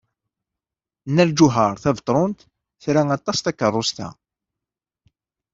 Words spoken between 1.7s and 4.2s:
Tabetṛunt tra aṭas takeṛṛust-a.